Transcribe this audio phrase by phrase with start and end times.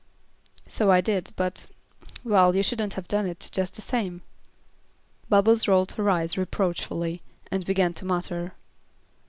[0.67, 1.67] "So I did, but
[2.23, 4.23] well, you shouldn't have done it, just the same."
[5.29, 8.53] Bubbles rolled her eyes reproachfully, and began to mutter.